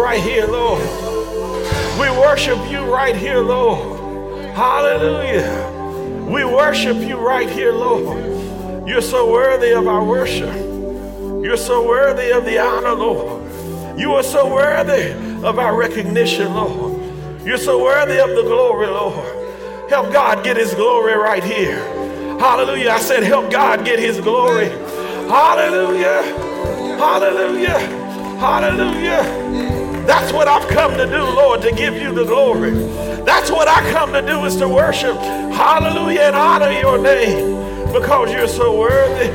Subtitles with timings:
[0.00, 0.82] right here, Lord.
[2.00, 4.44] We worship you right here, Lord.
[4.54, 5.68] Hallelujah.
[6.26, 8.88] We worship you right here, Lord.
[8.88, 10.54] You're so worthy of our worship.
[11.44, 13.98] You're so worthy of the honor, Lord.
[13.98, 15.12] You are so worthy
[15.44, 17.00] of our recognition, Lord.
[17.44, 19.90] You're so worthy of the glory, Lord.
[19.90, 21.78] Help God get his glory right here.
[22.38, 22.90] Hallelujah.
[22.90, 24.68] I said, help God get his glory.
[25.28, 26.22] Hallelujah.
[26.96, 27.78] Hallelujah.
[28.38, 29.69] Hallelujah.
[30.10, 32.72] That's what I've come to do, Lord, to give you the glory.
[33.22, 35.16] That's what I come to do is to worship.
[35.16, 39.28] Hallelujah and honor your name because you're so worthy.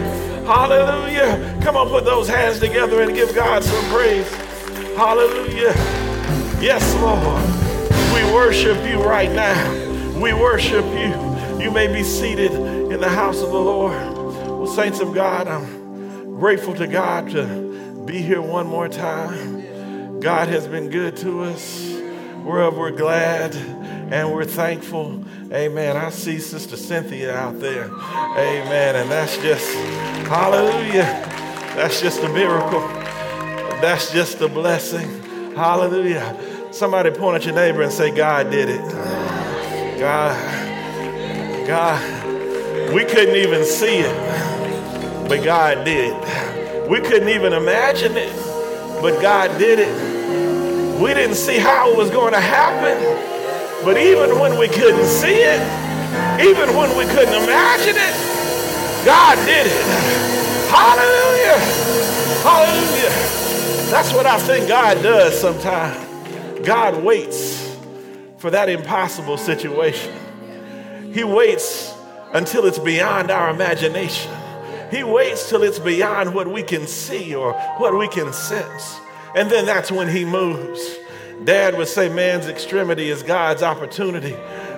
[0.45, 1.57] Hallelujah.
[1.63, 4.29] Come on, put those hands together and give God some praise.
[4.97, 5.71] Hallelujah.
[6.59, 7.41] Yes, Lord.
[8.13, 10.19] We worship you right now.
[10.19, 11.63] We worship you.
[11.63, 13.93] You may be seated in the house of the Lord.
[13.93, 19.54] Well, saints of God, I'm grateful to God to be here one more time.
[20.25, 21.87] God has been good to us.
[22.43, 25.23] We're, we're glad and we're thankful.
[25.53, 25.95] Amen.
[25.95, 27.83] I see Sister Cynthia out there.
[27.83, 28.95] Amen.
[28.95, 29.71] And that's just,
[30.25, 31.03] hallelujah.
[31.75, 32.79] That's just a miracle.
[33.81, 35.07] That's just a blessing.
[35.53, 36.35] Hallelujah.
[36.71, 38.81] Somebody point at your neighbor and say, God did it.
[39.99, 46.89] God, God, we couldn't even see it, but God did.
[46.89, 48.33] We couldn't even imagine it,
[49.03, 50.04] but God did it.
[51.01, 52.97] We didn't see how it was going to happen,
[53.83, 55.59] but even when we couldn't see it,
[56.39, 60.25] even when we couldn't imagine it, God did it.
[60.69, 61.59] Hallelujah.
[62.41, 63.09] Hallelujah.
[63.91, 66.65] That's what I think God does sometimes.
[66.65, 67.77] God waits
[68.37, 70.13] for that impossible situation.
[71.13, 71.93] He waits
[72.33, 74.31] until it's beyond our imagination.
[74.91, 78.99] He waits till it's beyond what we can see or what we can sense.
[79.35, 80.97] And then that's when he moves.
[81.43, 84.35] Dad would say man's extremity is God's opportunity.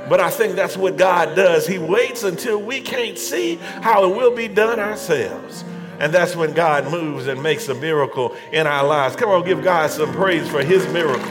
[0.10, 1.68] But I think that's what God does.
[1.68, 5.64] He waits until we can't see how it will be done ourselves.
[6.00, 9.16] And that's when God moves and makes a miracle in our lives.
[9.16, 11.28] Come on, give God some praise for his miracle.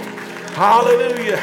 [0.55, 1.39] Hallelujah.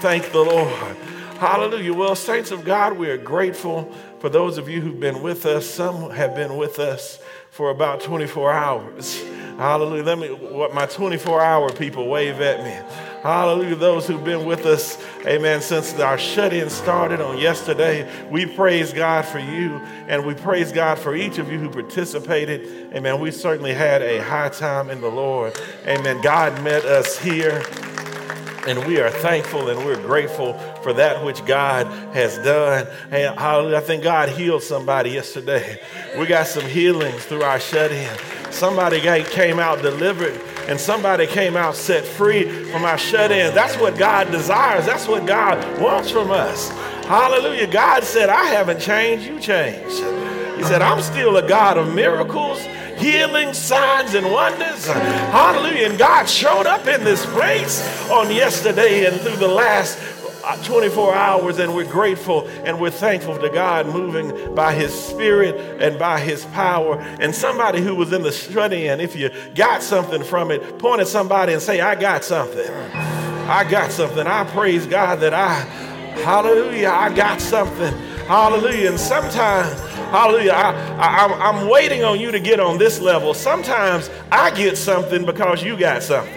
[0.00, 0.96] Thank the Lord.
[1.38, 1.94] Hallelujah.
[1.94, 5.66] Well, saints of God, we are grateful for those of you who've been with us.
[5.66, 7.20] Some have been with us
[7.50, 9.24] for about 24 hours.
[9.60, 10.04] Hallelujah.
[10.04, 12.70] Let me, what my 24 hour people wave at me.
[13.22, 13.76] Hallelujah.
[13.76, 18.94] Those who've been with us, amen, since our shut in started on yesterday, we praise
[18.94, 19.72] God for you
[20.08, 22.90] and we praise God for each of you who participated.
[22.94, 23.20] Amen.
[23.20, 25.60] We certainly had a high time in the Lord.
[25.86, 26.22] Amen.
[26.22, 27.62] God met us here.
[28.66, 32.86] And we are thankful and we're grateful for that which God has done.
[33.10, 33.76] Hey, hallelujah.
[33.76, 35.82] I think God healed somebody yesterday.
[36.18, 38.39] We got some healings through our shut in.
[38.50, 43.54] Somebody came out delivered and somebody came out set free from our shut ins.
[43.54, 44.86] That's what God desires.
[44.86, 46.68] That's what God wants from us.
[47.06, 47.66] Hallelujah.
[47.66, 49.96] God said, I haven't changed, you changed.
[50.56, 52.64] He said, I'm still a God of miracles
[53.00, 54.86] healing, signs, and wonders.
[54.86, 55.88] Hallelujah.
[55.88, 59.98] And God showed up in this place on yesterday and through the last
[60.42, 65.54] Uh, 24 hours, and we're grateful and we're thankful to God moving by His Spirit
[65.82, 66.98] and by His power.
[67.20, 71.02] And somebody who was in the shut in, if you got something from it, point
[71.02, 72.70] at somebody and say, I got something.
[72.70, 74.26] I got something.
[74.26, 75.54] I praise God that I,
[76.22, 77.92] hallelujah, I got something.
[78.26, 78.90] Hallelujah.
[78.90, 79.78] And sometimes,
[80.10, 83.34] hallelujah, I, I'm waiting on you to get on this level.
[83.34, 86.32] Sometimes I get something because you got something.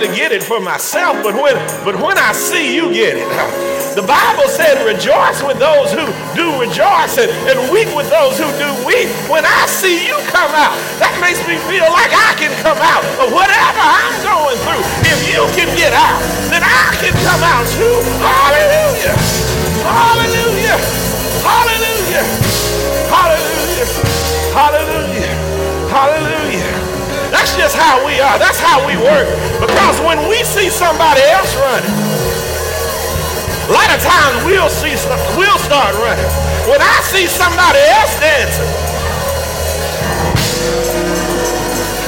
[0.00, 3.26] To get it for myself, but when, but when I see you get it,
[3.98, 6.06] the Bible said, rejoice with those who
[6.38, 9.10] do rejoice and, and weep with those who do weep.
[9.26, 13.02] When I see you come out, that makes me feel like I can come out
[13.18, 14.84] of whatever I'm going through.
[15.02, 17.98] If you can get out, then I can come out too.
[18.22, 19.18] Hallelujah.
[19.82, 20.78] Hallelujah.
[21.42, 22.24] Hallelujah.
[23.10, 23.86] Hallelujah.
[24.54, 25.34] Hallelujah.
[25.90, 26.67] Hallelujah.
[27.30, 28.38] That's just how we are.
[28.38, 29.28] That's how we work.
[29.60, 31.92] Because when we see somebody else running,
[33.68, 34.96] a lot of times we'll see
[35.36, 36.30] we'll start running.
[36.64, 38.72] When I see somebody else dancing,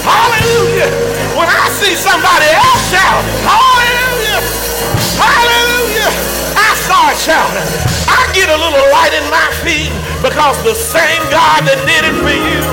[0.05, 0.89] hallelujah.
[1.37, 4.41] When I see somebody else shout, hallelujah,
[5.21, 5.80] hallelujah,
[6.91, 7.71] start shouting.
[8.11, 9.95] I get a little light in my feet
[10.27, 12.67] because the same God that did it for you,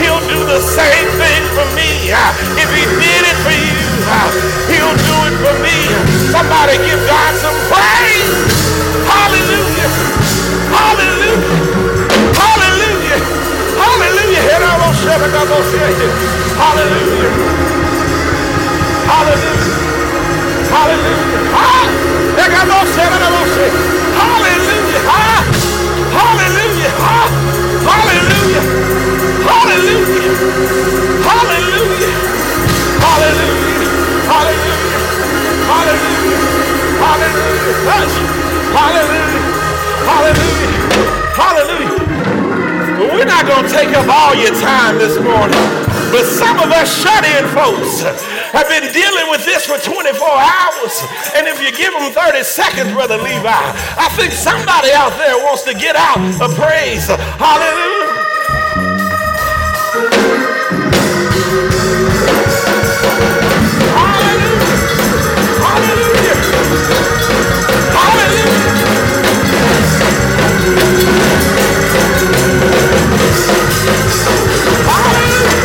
[0.00, 2.08] he'll do the same thing for me.
[2.56, 3.84] If he did it for you,
[4.64, 5.76] he'll do it for me.
[6.32, 8.32] Somebody give God some praise.
[9.04, 9.92] Hallelujah.
[10.72, 11.36] Hallelujah.
[12.32, 13.20] Hallelujah.
[13.76, 14.40] Hallelujah.
[14.40, 15.28] Head out on seven!
[15.36, 16.12] I'm gonna say it!
[16.56, 17.32] Hallelujah.
[19.04, 19.68] Hallelujah.
[20.72, 21.20] Hallelujah.
[21.52, 22.09] Hallelujah.
[22.40, 24.08] Hallelujah.
[24.16, 25.00] Hallelujah.
[26.16, 26.90] Hallelujah.
[27.84, 28.62] Hallelujah.
[29.44, 30.24] Hallelujah.
[31.26, 32.14] Hallelujah.
[33.00, 33.90] Hallelujah.
[34.30, 35.00] Hallelujah.
[35.80, 36.40] Hallelujah.
[38.80, 39.42] Hallelujah.
[40.08, 40.80] Hallelujah.
[41.36, 42.10] Hallelujah.
[43.14, 45.56] We're not going to take up all your time this morning.
[46.10, 48.02] But some of us shut in folks
[48.52, 50.94] have been dealing with this for 24 hours.
[51.34, 55.62] And if you give them 30 seconds, Brother Levi, I think somebody out there wants
[55.64, 57.06] to get out of praise.
[57.06, 58.10] Hallelujah.
[63.90, 65.00] Hallelujah!
[65.60, 66.36] Hallelujah!
[74.86, 75.59] Hallelujah!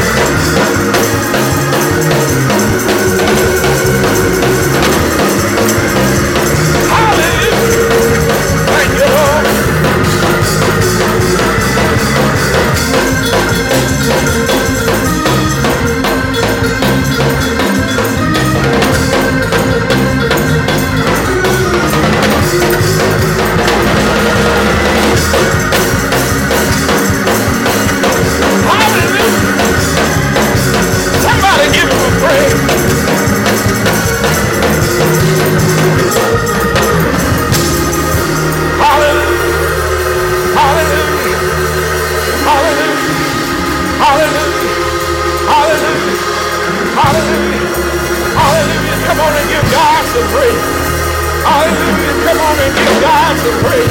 [52.86, 53.90] give God some praise.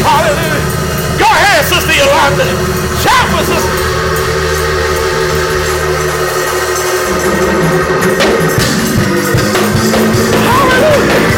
[0.00, 0.64] Hallelujah.
[1.18, 2.46] Go ahead, Sister Yolanda.
[3.00, 3.94] Shout for Sister.
[10.32, 11.33] Hallelujah.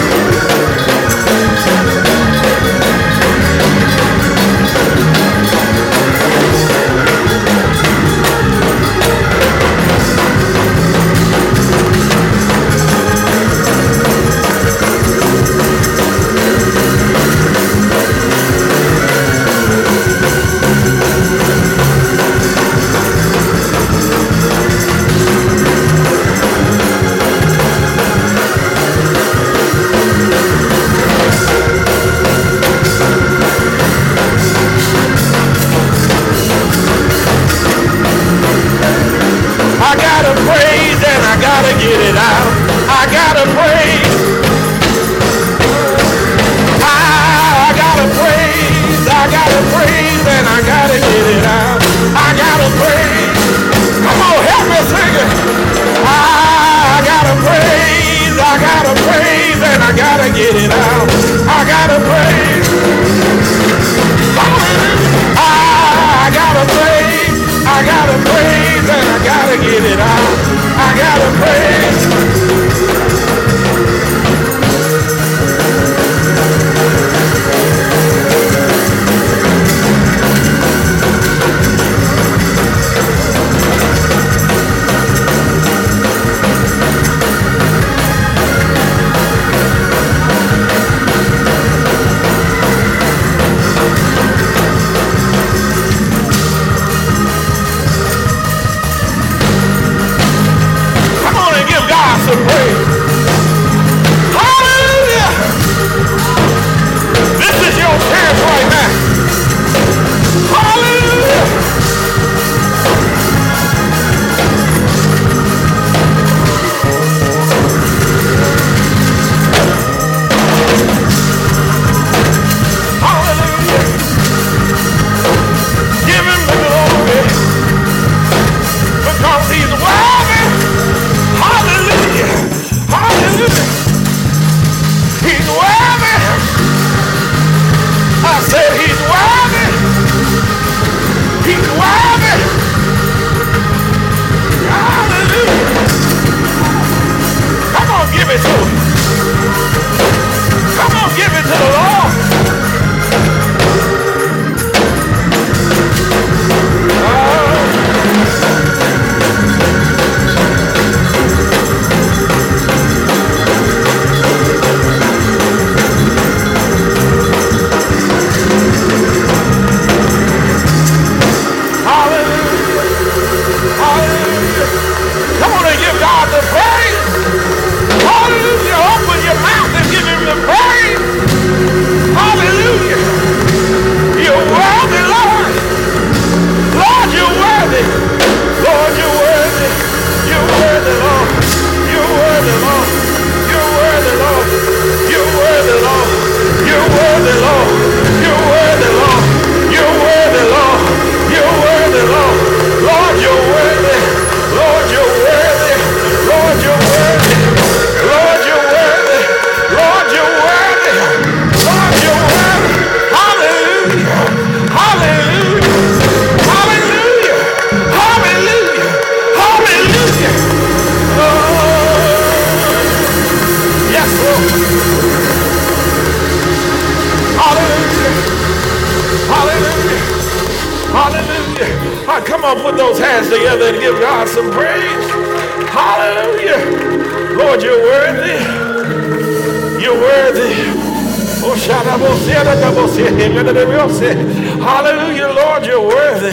[244.76, 246.32] Hallelujah, Lord, you're worthy.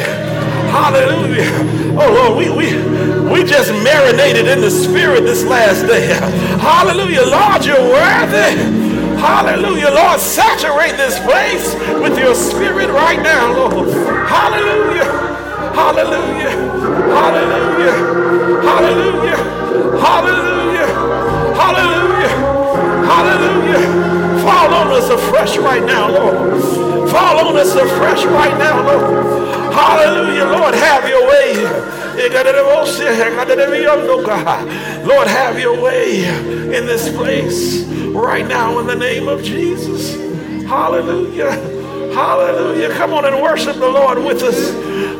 [0.67, 1.47] Hallelujah.
[1.97, 2.75] Oh, Lord, we, we,
[3.31, 6.07] we just marinated in the spirit this last day.
[6.59, 8.51] Hallelujah, Lord, you're worthy.
[9.15, 11.73] Hallelujah, Lord, saturate this place
[12.03, 13.87] with your spirit right now, Lord.
[14.27, 15.05] Hallelujah.
[15.71, 16.51] Hallelujah.
[17.15, 17.95] Hallelujah.
[18.59, 19.37] Hallelujah.
[20.03, 20.87] Hallelujah.
[21.55, 22.27] Hallelujah.
[23.07, 24.43] Hallelujah.
[24.43, 26.92] Fall on us afresh right now, Lord.
[27.13, 29.71] Fall on us afresh right now, Lord.
[29.71, 31.53] Hallelujah, Lord, have your way.
[35.05, 36.25] Lord, have your way
[36.75, 40.15] in this place right now in the name of Jesus.
[40.65, 41.51] Hallelujah.
[42.15, 42.89] Hallelujah.
[42.95, 44.71] Come on and worship the Lord with us.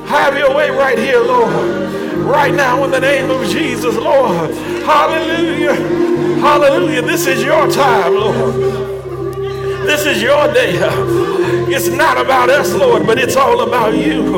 [0.09, 1.53] Have your way right here, Lord.
[2.25, 4.49] Right now in the name of Jesus, Lord.
[4.83, 5.75] Hallelujah.
[6.41, 7.03] Hallelujah.
[7.03, 9.02] This is your time, Lord.
[9.85, 10.73] This is your day.
[11.67, 14.33] It's not about us, Lord, but it's all about you.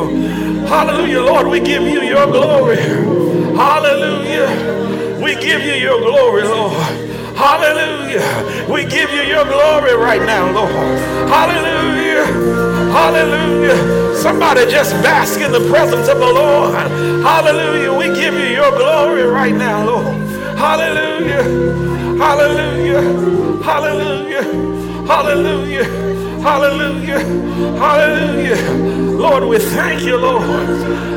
[0.66, 1.46] Hallelujah, Lord.
[1.48, 2.76] We give you your glory.
[2.76, 5.20] Hallelujah.
[5.22, 6.72] We give you your glory, Lord.
[7.36, 8.66] Hallelujah.
[8.72, 10.70] We give you your glory right now, Lord.
[11.28, 12.24] Hallelujah.
[12.92, 14.16] Hallelujah.
[14.16, 16.74] Somebody just bask in the presence of the Lord.
[16.74, 17.96] Hallelujah.
[17.96, 20.16] We give you your glory right now, Lord.
[20.58, 21.42] Hallelujah.
[22.18, 23.62] Hallelujah.
[23.62, 24.75] Hallelujah.
[25.06, 25.84] Hallelujah.
[26.42, 27.20] Hallelujah.
[27.78, 28.72] Hallelujah.
[29.16, 30.42] Lord, we thank you, Lord.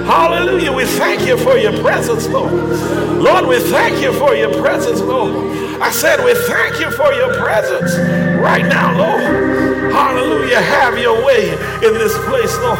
[0.06, 0.72] Hallelujah.
[0.74, 2.54] We thank you for your presence, Lord.
[2.54, 5.36] Lord, we thank you for your presence, Lord.
[5.82, 7.96] I said, we thank you for your presence
[8.40, 9.92] right now, Lord.
[9.94, 10.62] Hallelujah.
[10.62, 12.80] Have your way in this place, Lord.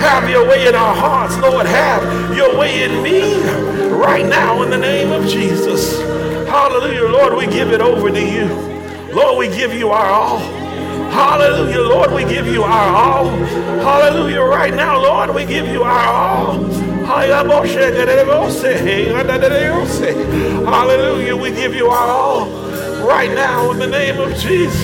[0.00, 1.66] Have your way in our hearts, Lord.
[1.66, 3.42] Have your way in me
[3.90, 6.00] right now in the name of Jesus.
[6.48, 7.08] Hallelujah.
[7.08, 8.71] Lord, we give it over to you.
[9.14, 10.38] Lord, we give you our all.
[11.10, 13.28] Hallelujah, Lord, we give you our all.
[13.28, 16.72] Hallelujah, right now, Lord, we give you our all.
[20.64, 21.36] Hallelujah.
[21.36, 22.46] We give you our all
[23.06, 24.82] right now in the name of Jesus.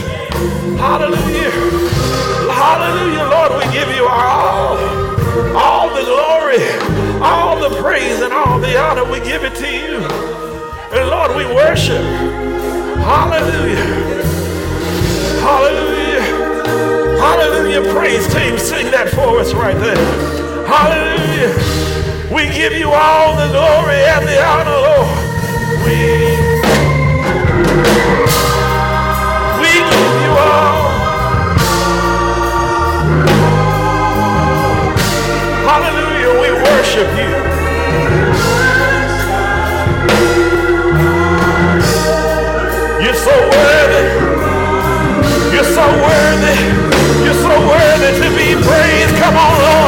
[0.78, 1.50] Hallelujah.
[2.50, 3.52] Hallelujah, Lord.
[3.64, 4.76] We give you our all.
[5.56, 6.62] All the glory,
[7.22, 9.04] all the praise, and all the honor.
[9.10, 9.98] We give it to you.
[10.92, 12.02] And Lord, we worship.
[12.98, 14.17] Hallelujah.
[15.48, 16.22] Hallelujah.
[17.18, 17.92] Hallelujah.
[17.94, 19.96] Praise team, sing that for us right there.
[20.66, 21.54] Hallelujah.
[22.30, 25.08] We give you all the glory and the honor, Lord.
[25.84, 25.96] We,
[29.62, 30.87] we give you all.
[48.14, 49.14] To be praised.
[49.16, 49.87] Come on, Lord.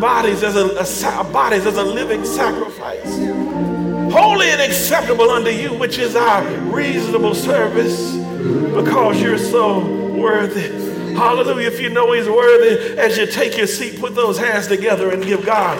[0.00, 0.66] Bodies as a,
[1.20, 3.18] a, bodies as a living sacrifice.
[4.12, 8.16] holy and acceptable unto you, which is our reasonable service,
[8.74, 9.80] because you're so
[10.14, 10.68] worthy.
[11.14, 11.68] Hallelujah.
[11.68, 15.22] If you know he's worthy, as you take your seat, put those hands together and
[15.22, 15.78] give God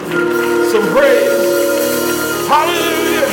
[0.71, 2.47] some praise.
[2.47, 3.27] Hallelujah.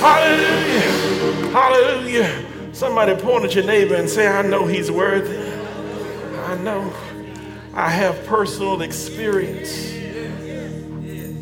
[0.00, 1.50] Hallelujah.
[1.50, 2.74] Hallelujah.
[2.74, 5.38] Somebody point at your neighbor and say, I know he's worthy.
[6.40, 6.92] I know.
[7.74, 9.92] I have personal experience.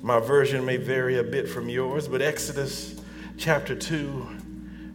[0.03, 3.01] my version may vary a bit from yours, but Exodus
[3.35, 4.27] chapter 2,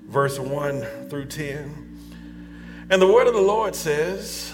[0.07, 1.92] verse 1 through 10.
[2.93, 4.53] And the word of the Lord says,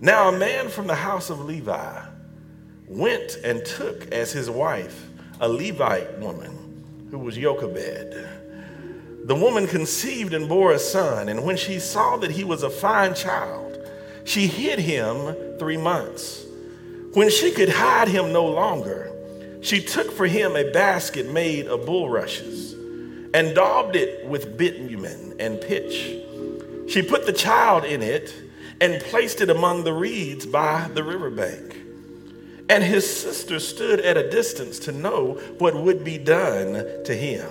[0.00, 2.00] Now a man from the house of Levi
[2.86, 5.08] went and took as his wife
[5.40, 8.32] a Levite woman who was Jochebed
[9.24, 12.70] the woman conceived and bore a son, and when she saw that he was a
[12.70, 13.78] fine child,
[14.24, 16.44] she hid him three months.
[17.14, 19.12] When she could hide him no longer,
[19.60, 22.72] she took for him a basket made of bulrushes
[23.32, 26.21] and daubed it with bitumen and pitch.
[26.88, 28.34] She put the child in it
[28.80, 31.78] and placed it among the reeds by the riverbank.
[32.68, 37.48] And his sister stood at a distance to know what would be done to him.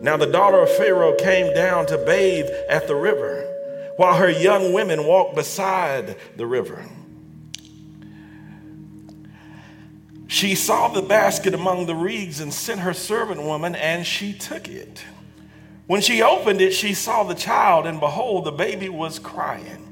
[0.00, 3.50] Now the daughter of Pharaoh came down to bathe at the river,
[3.96, 6.84] while her young women walked beside the river.
[10.26, 14.68] She saw the basket among the reeds and sent her servant woman, and she took
[14.68, 15.04] it.
[15.86, 19.84] When she opened it, she saw the child, and behold, the baby was crying.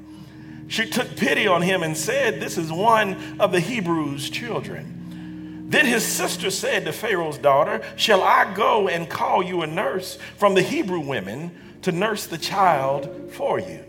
[0.68, 5.66] She took pity on him and said, This is one of the Hebrews' children.
[5.68, 10.18] Then his sister said to Pharaoh's daughter, Shall I go and call you a nurse
[10.36, 11.50] from the Hebrew women
[11.82, 13.84] to nurse the child for you?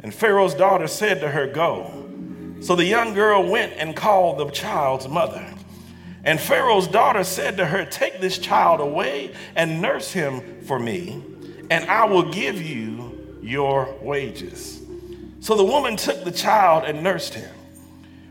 [0.00, 2.04] And Pharaoh's daughter said to her, Go.
[2.60, 5.53] So the young girl went and called the child's mother.
[6.24, 11.22] And Pharaoh's daughter said to her, Take this child away and nurse him for me,
[11.70, 14.80] and I will give you your wages.
[15.40, 17.54] So the woman took the child and nursed him.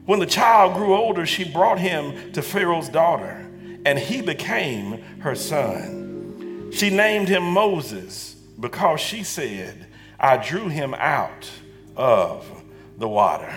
[0.06, 3.48] When the child grew older, she brought him to Pharaoh's daughter,
[3.86, 6.72] and he became her son.
[6.74, 9.86] She named him Moses because she said,
[10.20, 11.50] I drew him out
[11.96, 12.50] of
[12.98, 13.54] the water.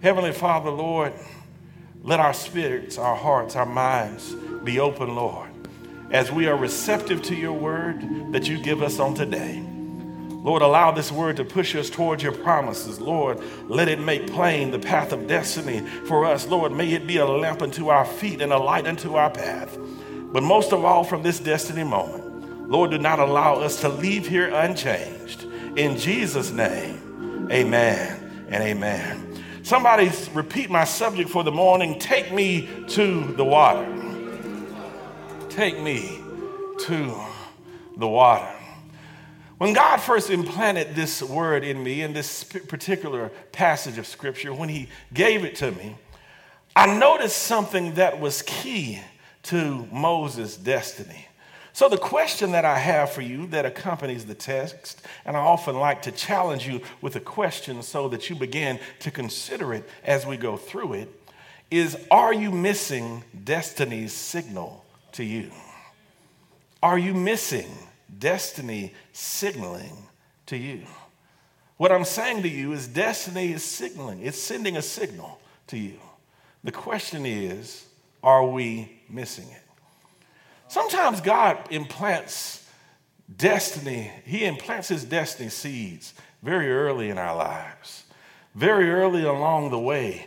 [0.00, 1.12] Heavenly Father, Lord,
[2.02, 4.34] let our spirits, our hearts, our minds
[4.64, 5.50] be open, Lord,
[6.10, 8.00] as we are receptive to your word
[8.32, 9.64] that you give us on today.
[10.48, 13.00] Lord, allow this word to push us towards your promises.
[13.00, 16.46] Lord, let it make plain the path of destiny for us.
[16.46, 19.76] Lord, may it be a lamp unto our feet and a light unto our path.
[20.32, 24.28] But most of all, from this destiny moment, Lord, do not allow us to leave
[24.28, 25.44] here unchanged.
[25.76, 29.27] In Jesus' name, amen and amen.
[29.68, 33.86] Somebody repeat my subject for the morning take me to the water.
[35.50, 36.22] Take me
[36.86, 37.14] to
[37.94, 38.50] the water.
[39.58, 44.70] When God first implanted this word in me in this particular passage of scripture, when
[44.70, 45.96] He gave it to me,
[46.74, 49.02] I noticed something that was key
[49.42, 51.27] to Moses' destiny.
[51.78, 55.76] So, the question that I have for you that accompanies the text, and I often
[55.76, 60.26] like to challenge you with a question so that you begin to consider it as
[60.26, 61.08] we go through it,
[61.70, 65.52] is Are you missing destiny's signal to you?
[66.82, 67.70] Are you missing
[68.18, 70.08] destiny signaling
[70.46, 70.82] to you.
[71.76, 75.38] What I'm saying to you is destiny is signaling, it's sending a signal
[75.68, 76.00] to you.
[76.64, 77.86] The question is,
[78.20, 79.67] are we missing it?
[80.68, 82.68] Sometimes God implants
[83.34, 88.04] destiny, He implants His destiny seeds very early in our lives,
[88.54, 90.26] very early along the way.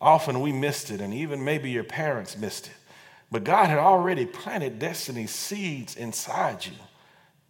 [0.00, 2.72] Often we missed it, and even maybe your parents missed it.
[3.30, 6.72] But God had already planted destiny seeds inside you.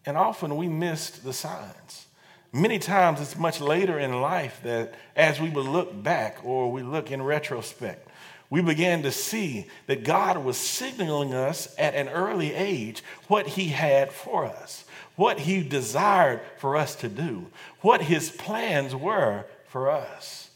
[0.07, 2.07] And often we missed the signs.
[2.53, 6.83] Many times it's much later in life that as we will look back or we
[6.83, 8.08] look in retrospect,
[8.51, 13.69] we began to see that God was signaling us at an early age what He
[13.69, 14.85] had for us,
[15.17, 17.47] what He desired for us to do,
[17.83, 20.49] what His plans were for us.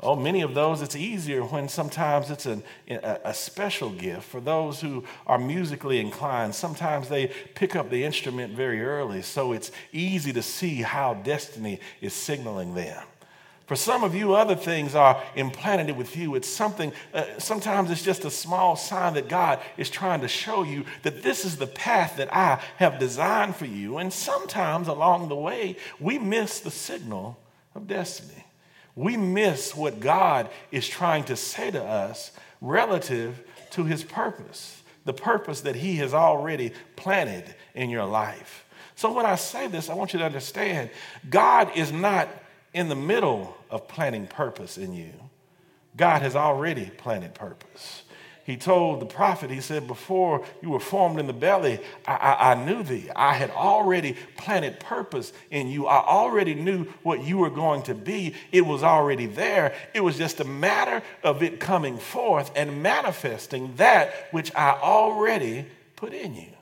[0.00, 4.24] Oh, many of those, it's easier when sometimes it's an, a, a special gift.
[4.24, 9.52] For those who are musically inclined, sometimes they pick up the instrument very early, so
[9.52, 13.02] it's easy to see how destiny is signaling them.
[13.66, 16.34] For some of you, other things are implanted with you.
[16.34, 20.64] It's something, uh, sometimes it's just a small sign that God is trying to show
[20.64, 23.96] you that this is the path that I have designed for you.
[23.96, 27.38] And sometimes along the way, we miss the signal
[27.74, 28.44] of destiny.
[28.94, 35.14] We miss what God is trying to say to us relative to his purpose, the
[35.14, 38.66] purpose that he has already planted in your life.
[38.94, 40.90] So when I say this, I want you to understand
[41.28, 42.28] God is not
[42.74, 45.12] in the middle of planting purpose in you,
[45.96, 48.02] God has already planted purpose.
[48.44, 52.50] He told the prophet, he said, Before you were formed in the belly, I, I,
[52.52, 53.08] I, knew thee.
[53.16, 55.86] I had already planted purpose in you.
[55.86, 58.34] I already knew what you were going to be.
[58.52, 59.74] It was already there.
[59.94, 65.64] It was just a matter of it coming forth and manifesting that which I already
[65.96, 66.53] put in you.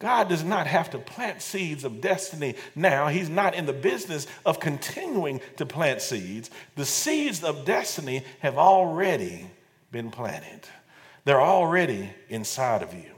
[0.00, 3.08] God does not have to plant seeds of destiny now.
[3.08, 6.50] He's not in the business of continuing to plant seeds.
[6.74, 9.46] The seeds of destiny have already
[9.92, 10.60] been planted,
[11.24, 13.10] they're already inside of you.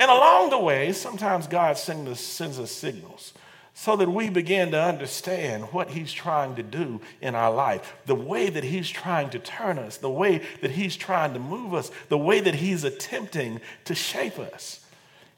[0.00, 3.32] And along the way, sometimes God sends us, sends us signals
[3.74, 8.14] so that we begin to understand what He's trying to do in our life, the
[8.14, 11.90] way that He's trying to turn us, the way that He's trying to move us,
[12.08, 14.83] the way that He's attempting to shape us.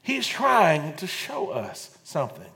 [0.07, 2.47] He's trying to show us something.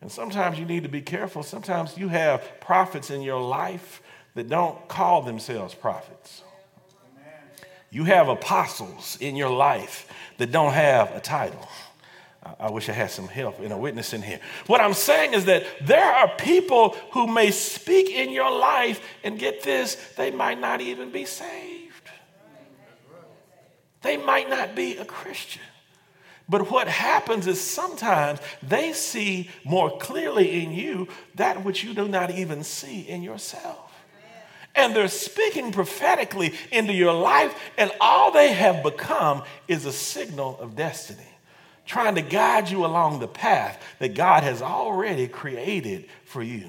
[0.00, 1.42] And sometimes you need to be careful.
[1.42, 4.00] Sometimes you have prophets in your life
[4.36, 6.42] that don't call themselves prophets.
[7.90, 11.68] You have apostles in your life that don't have a title.
[12.60, 14.38] I wish I had some help in a witness in here.
[14.68, 19.36] What I'm saying is that there are people who may speak in your life and
[19.36, 22.08] get this, they might not even be saved.
[24.02, 25.62] They might not be a Christian.
[26.48, 32.06] But what happens is sometimes they see more clearly in you that which you do
[32.06, 33.92] not even see in yourself.
[34.74, 40.58] And they're speaking prophetically into your life, and all they have become is a signal
[40.60, 41.28] of destiny,
[41.86, 46.68] trying to guide you along the path that God has already created for you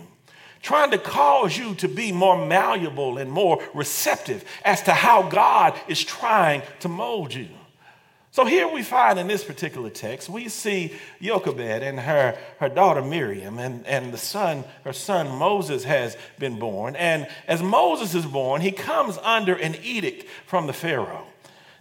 [0.65, 5.79] trying to cause you to be more malleable and more receptive as to how God
[5.87, 7.47] is trying to mold you.
[8.35, 13.01] So here we find in this particular text, we see Jochebed and her, her daughter
[13.01, 16.97] Miriam, and, and the son, her son Moses has been born.
[16.97, 21.25] And as Moses is born, he comes under an edict from the Pharaoh.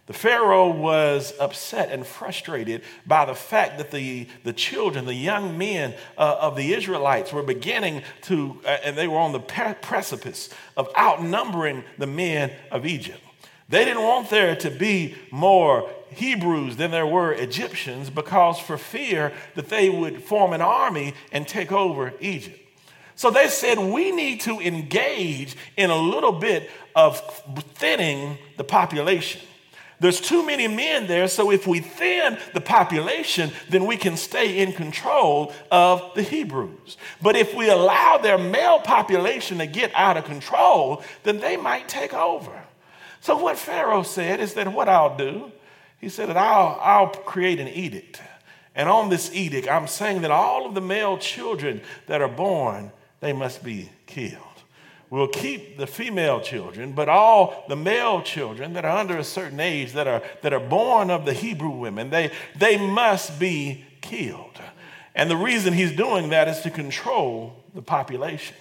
[0.07, 5.59] The Pharaoh was upset and frustrated by the fact that the, the children, the young
[5.59, 10.51] men uh, of the Israelites were beginning to, uh, and they were on the precipice
[10.77, 13.24] of outnumbering the men of Egypt.
[13.75, 19.33] They didn't want there to be more Hebrews than there were Egyptians because for fear
[19.57, 22.57] that they would form an army and take over Egypt.
[23.17, 27.19] So they said, we need to engage in a little bit of
[27.75, 29.41] thinning the population.
[29.99, 34.63] There's too many men there, so if we thin the population, then we can stay
[34.63, 36.97] in control of the Hebrews.
[37.21, 41.89] But if we allow their male population to get out of control, then they might
[41.89, 42.64] take over.
[43.25, 45.51] So, what Pharaoh said is that what I'll do
[45.99, 48.21] he said that I'll, I'll create an edict.
[48.75, 52.93] And on this edict, I'm saying that all of the male children that are born,
[53.21, 54.37] they must be killed.
[55.09, 59.59] We'll keep the female children, but all the male children that are under a certain
[59.59, 64.61] age that are, that are born of the Hebrew women, they, they must be killed.
[65.15, 68.57] And the reason he's doing that is to control the population.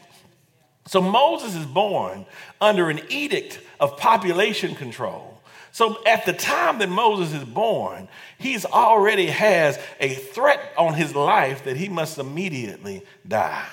[0.85, 2.25] So Moses is born
[2.59, 5.33] under an edict of population control
[5.73, 11.15] so at the time that Moses is born, he's already has a threat on his
[11.15, 13.65] life that he must immediately die.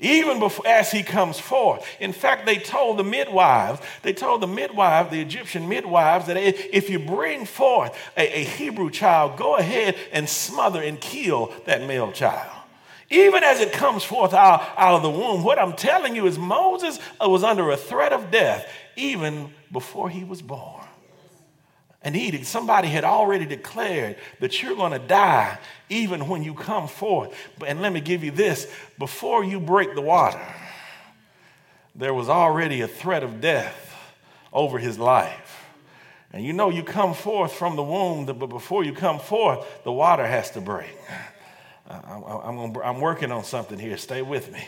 [0.00, 1.86] Even before, as he comes forth.
[2.00, 6.88] In fact, they told the midwives, they told the midwives, the Egyptian midwives, that if
[6.88, 12.12] you bring forth a, a Hebrew child, go ahead and smother and kill that male
[12.12, 12.63] child
[13.10, 15.44] even as it comes forth out, out, of the womb.
[15.44, 20.08] What I'm telling you is Moses uh, was under a threat of death even before
[20.08, 20.84] he was born
[22.12, 22.46] edict.
[22.46, 27.34] Somebody had already declared that you're going to die even when you come forth.
[27.66, 30.40] And let me give you this before you break the water,
[31.94, 33.94] there was already a threat of death
[34.52, 35.62] over his life.
[36.32, 39.92] And you know you come forth from the womb, but before you come forth, the
[39.92, 40.96] water has to break.
[41.88, 43.96] I'm, I'm working on something here.
[43.96, 44.66] Stay with me.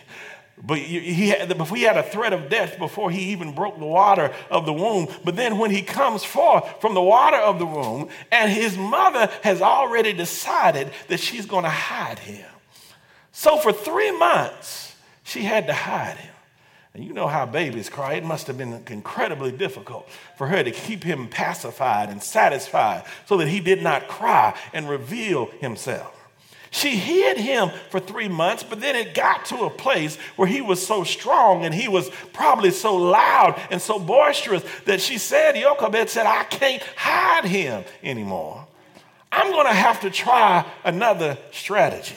[0.63, 4.33] But he had, he had a threat of death before he even broke the water
[4.51, 5.09] of the womb.
[5.25, 9.31] But then when he comes forth from the water of the womb, and his mother
[9.43, 12.49] has already decided that she's going to hide him.
[13.33, 16.35] So for three months, she had to hide him.
[16.95, 18.15] And you know how babies cry.
[18.15, 23.37] It must have been incredibly difficult for her to keep him pacified and satisfied so
[23.37, 26.26] that he did not cry and reveal himself.
[26.71, 30.61] She hid him for three months, but then it got to a place where he
[30.61, 35.55] was so strong and he was probably so loud and so boisterous that she said,
[35.55, 38.67] Jochebed said, I can't hide him anymore.
[39.33, 42.17] I'm going to have to try another strategy.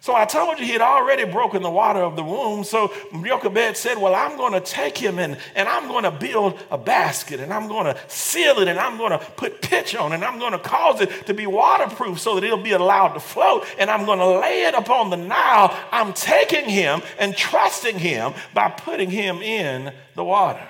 [0.00, 2.62] So I told you he had already broken the water of the womb.
[2.62, 6.58] So Jochebed said, Well, I'm going to take him and, and I'm going to build
[6.70, 10.12] a basket and I'm going to seal it and I'm going to put pitch on
[10.12, 13.14] it and I'm going to cause it to be waterproof so that it'll be allowed
[13.14, 15.76] to float and I'm going to lay it upon the Nile.
[15.90, 20.66] I'm taking him and trusting him by putting him in the water.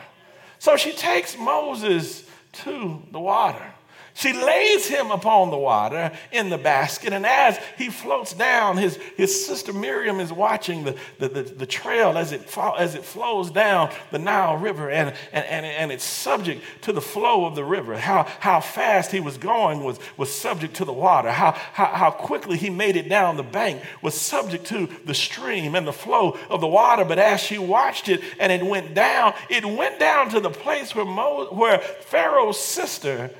[0.58, 3.74] So she takes Moses to the water.
[4.18, 8.96] She lays him upon the water in the basket, and as he floats down, his,
[9.16, 12.42] his sister Miriam is watching the, the, the, the trail as it,
[12.76, 17.00] as it flows down the Nile River, and, and, and, and it's subject to the
[17.00, 17.96] flow of the river.
[17.96, 21.30] How, how fast he was going was, was subject to the water.
[21.30, 25.76] How, how, how quickly he made it down the bank was subject to the stream
[25.76, 27.04] and the flow of the water.
[27.04, 30.92] But as she watched it and it went down, it went down to the place
[30.92, 33.30] where, Mo, where Pharaoh's sister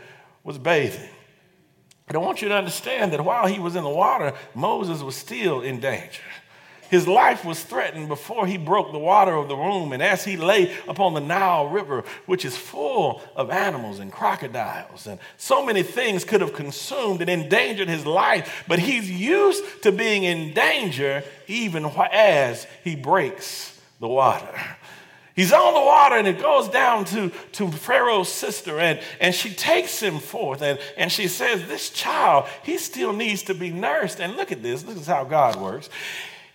[0.49, 1.11] was bathing.
[2.07, 5.15] But I want you to understand that while he was in the water, Moses was
[5.15, 6.23] still in danger.
[6.89, 10.39] His life was threatened before he broke the water of the womb, and as he
[10.39, 15.83] lay upon the Nile River, which is full of animals and crocodiles, and so many
[15.83, 21.25] things could have consumed and endangered his life, but he's used to being in danger
[21.47, 24.59] even as he breaks the water.
[25.39, 29.55] He's on the water and it goes down to, to Pharaoh's sister and, and she
[29.55, 34.21] takes him forth and, and she says, This child, he still needs to be nursed.
[34.21, 35.91] And look at this, this is how God works.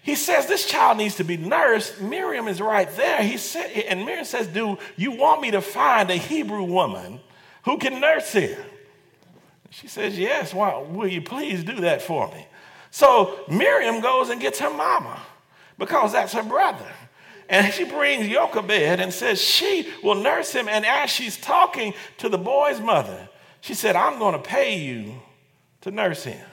[0.01, 2.01] He says, This child needs to be nursed.
[2.01, 3.23] Miriam is right there.
[3.23, 7.21] He said, and Miriam says, Do you want me to find a Hebrew woman
[7.63, 8.59] who can nurse him?
[9.69, 10.53] She says, Yes.
[10.53, 12.47] Why, will you please do that for me?
[12.91, 15.21] So Miriam goes and gets her mama
[15.77, 16.91] because that's her brother.
[17.49, 20.67] And she brings Jochebed and says she will nurse him.
[20.67, 23.29] And as she's talking to the boy's mother,
[23.61, 25.15] she said, I'm going to pay you
[25.81, 26.45] to nurse him.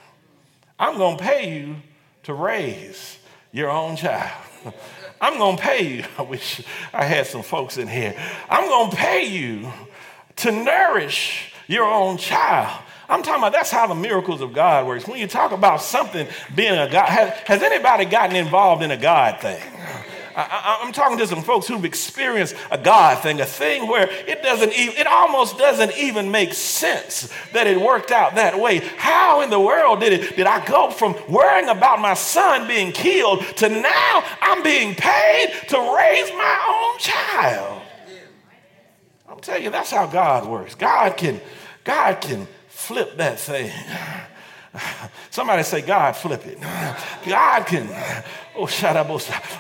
[0.79, 1.77] I'm going to pay you
[2.25, 3.19] to raise
[3.53, 4.33] your own child.
[5.21, 6.05] I'm going to pay you.
[6.19, 8.15] I wish I had some folks in here.
[8.49, 9.71] I'm going to pay you
[10.37, 12.83] to nourish your own child.
[13.09, 15.07] I'm talking about that's how the miracles of God works.
[15.07, 18.97] When you talk about something being a God, has, has anybody gotten involved in a
[18.97, 19.61] God thing?
[20.37, 24.43] I, am talking to some folks who've experienced a God thing, a thing where it
[24.43, 28.79] doesn't even, it almost doesn't even make sense that it worked out that way.
[28.97, 32.93] How in the world did it, did I go from worrying about my son being
[32.93, 37.83] killed to now I'm being paid to raise my own child?
[39.29, 40.75] I'm telling you, that's how God works.
[40.75, 41.41] God can,
[41.85, 43.71] God can flip that thing.
[45.31, 46.61] Somebody say, God, flip it.
[47.27, 47.89] God can,
[48.57, 49.09] oh, shut up,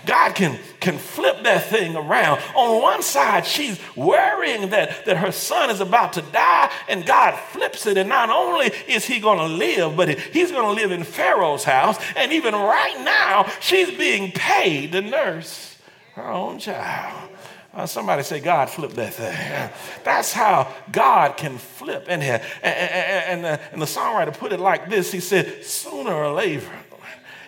[0.07, 2.40] God can, can flip that thing around.
[2.55, 7.38] On one side, she's worrying that, that her son is about to die, and God
[7.51, 7.96] flips it.
[7.96, 11.64] And not only is he going to live, but he's going to live in Pharaoh's
[11.64, 11.99] house.
[12.16, 15.77] And even right now, she's being paid to nurse
[16.14, 17.31] her own child.
[17.72, 19.70] Uh, somebody say, God flip that thing.
[20.04, 22.06] That's how God can flip.
[22.09, 26.33] And, and, and, and, and the songwriter put it like this He said, sooner or
[26.33, 26.68] later,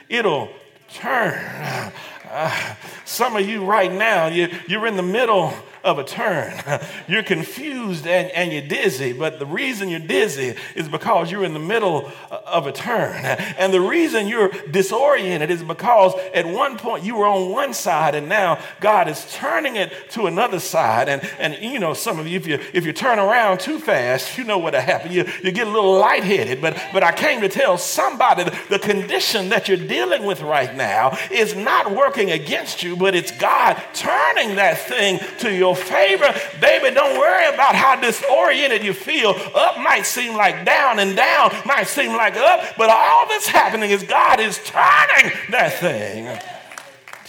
[0.09, 0.51] it'll
[0.89, 1.93] turn.
[2.35, 5.53] Uh, some of you right now, you, you're in the middle
[5.85, 6.55] of a turn.
[7.09, 11.55] You're confused and, and you're dizzy, but the reason you're dizzy is because you're in
[11.55, 13.23] the middle uh, of a turn.
[13.63, 18.15] And the reason you're disoriented is because at one point you were on one side
[18.15, 21.09] and now God is turning it to another side.
[21.09, 24.37] And, and you know, some of you, if you, if you turn around too fast,
[24.39, 25.13] you know what'll happen.
[25.13, 26.61] You, you get a little lightheaded.
[26.61, 31.17] But, but I came to tell somebody the condition that you're dealing with right now
[31.31, 36.35] is not working against you, but it's God turning that thing to your your favor,
[36.61, 39.31] baby, don't worry about how disoriented you feel.
[39.55, 43.91] Up might seem like down, and down might seem like up, but all that's happening
[43.91, 46.39] is God is turning that thing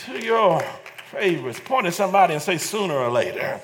[0.06, 0.62] to your
[1.12, 1.54] favor.
[1.54, 3.60] Point at somebody and say, sooner or later.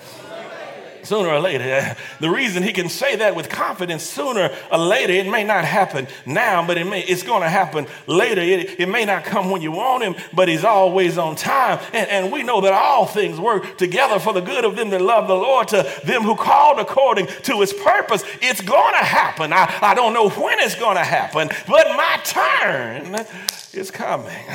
[1.04, 1.96] Sooner or later.
[2.20, 6.08] The reason he can say that with confidence, sooner or later, it may not happen
[6.26, 8.42] now, but it may, it's going to happen later.
[8.42, 11.80] It, it may not come when you want him, but he's always on time.
[11.94, 15.02] And, and we know that all things work together for the good of them that
[15.02, 18.24] love the Lord, to them who called according to his purpose.
[18.42, 19.54] It's going to happen.
[19.54, 23.26] I, I don't know when it's going to happen, but my turn
[23.74, 24.46] is coming.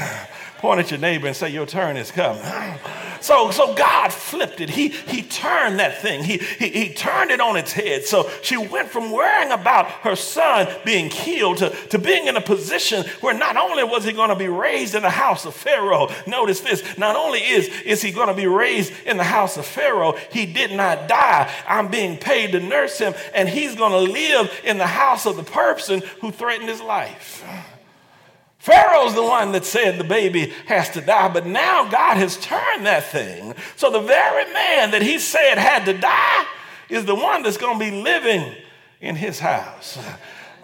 [0.64, 2.42] Point at your neighbor and say, Your turn is coming.
[3.20, 4.68] So, so God flipped it.
[4.68, 6.22] He, he turned that thing.
[6.24, 8.04] He, he, he turned it on its head.
[8.04, 12.42] So she went from worrying about her son being killed to, to being in a
[12.42, 16.10] position where not only was he going to be raised in the house of Pharaoh,
[16.26, 19.64] notice this, not only is, is he going to be raised in the house of
[19.64, 21.50] Pharaoh, he did not die.
[21.66, 25.36] I'm being paid to nurse him, and he's going to live in the house of
[25.36, 27.42] the person who threatened his life.
[28.64, 32.86] Pharaoh's the one that said the baby has to die, but now God has turned
[32.86, 33.54] that thing.
[33.76, 36.46] So the very man that he said had to die
[36.88, 38.54] is the one that's going to be living
[39.02, 39.98] in his house.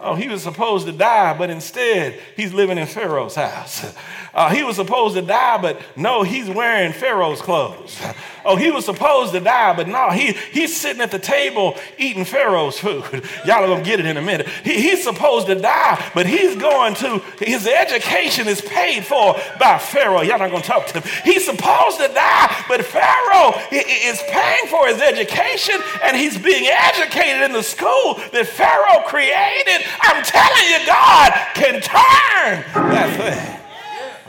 [0.03, 3.85] Oh, he was supposed to die, but instead he's living in Pharaoh's house.
[4.33, 8.01] Uh, he was supposed to die, but no, he's wearing Pharaoh's clothes.
[8.43, 12.25] Oh, he was supposed to die, but no, he, he's sitting at the table eating
[12.25, 13.03] Pharaoh's food.
[13.45, 14.47] Y'all are going to get it in a minute.
[14.63, 19.77] He, he's supposed to die, but he's going to, his education is paid for by
[19.77, 20.21] Pharaoh.
[20.21, 21.21] Y'all not going to talk to him.
[21.23, 27.43] He's supposed to die, but Pharaoh is paying for his education and he's being educated
[27.43, 29.85] in the school that Pharaoh created.
[30.01, 33.60] I'm telling you, God can turn that thing.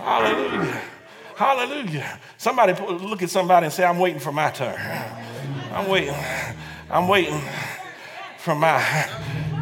[0.03, 0.83] Hallelujah.
[1.37, 2.21] Hallelujah.
[2.37, 4.77] Somebody look at somebody and say, I'm waiting for my turn.
[5.73, 6.15] I'm waiting.
[6.91, 7.41] I'm waiting
[8.39, 8.81] for my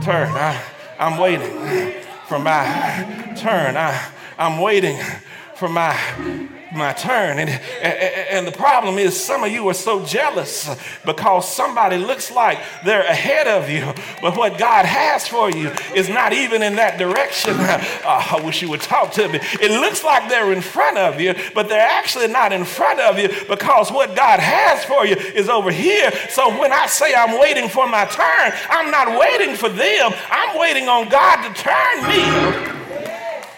[0.03, 0.29] turn.
[0.29, 0.61] I,
[0.99, 3.77] am waiting for my turn.
[3.77, 4.99] I, I'm waiting
[5.57, 5.95] for my
[6.73, 7.39] my turn.
[7.39, 10.69] And, and the problem is, some of you are so jealous
[11.05, 16.09] because somebody looks like they're ahead of you, but what God has for you is
[16.09, 17.55] not even in that direction.
[17.59, 19.41] Uh, I wish you would talk to me.
[19.61, 23.19] It looks like they're in front of you, but they're actually not in front of
[23.19, 26.13] you because what God has for you is over here.
[26.31, 30.59] So when I say I'm waiting for my turn, I'm not waiting for them, I'm
[30.59, 32.81] waiting on God to turn me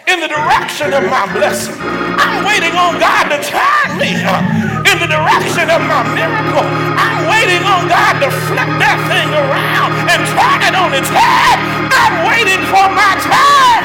[0.06, 1.76] in the direction of my blessing.
[2.18, 6.66] I'm waiting on God to turn me uh, in the direction of my miracle.
[6.98, 11.56] I'm waiting on God to flip that thing around and turn it on its head.
[11.92, 13.82] I'm waiting for my turn.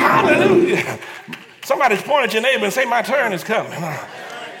[0.00, 0.98] Hallelujah.
[1.64, 3.72] Somebody's point at your neighbor and say, My turn is coming.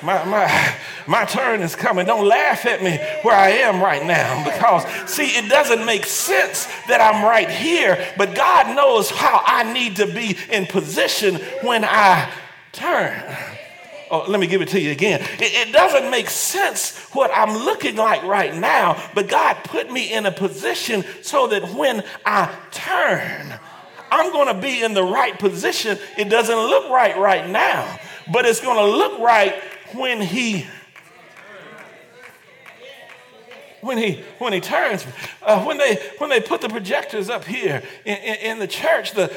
[0.04, 0.74] My, my,
[1.06, 2.04] my turn is coming.
[2.04, 6.66] Don't laugh at me where I am right now because, see, it doesn't make sense
[6.88, 11.84] that I'm right here, but God knows how I need to be in position when
[11.84, 12.30] I
[12.72, 13.36] turn.
[14.10, 15.22] Oh, let me give it to you again.
[15.40, 20.12] It, it, doesn't make sense what I'm looking like right now, but God put me
[20.12, 23.58] in a position so that when I turn,
[24.10, 25.98] I'm going to be in the right position.
[26.18, 27.98] It doesn't look right right now,
[28.30, 29.54] but it's going to look right
[29.94, 30.66] when He
[33.84, 35.06] when he when he turns
[35.42, 39.12] uh, when they when they put the projectors up here in, in, in, the church
[39.12, 39.28] the